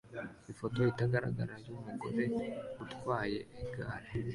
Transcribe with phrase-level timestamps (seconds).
[0.51, 2.23] Ifoto itagaragara yumugore
[2.83, 4.09] utwaye igare